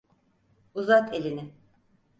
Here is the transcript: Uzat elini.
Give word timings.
Uzat 0.73 1.13
elini. 1.13 1.51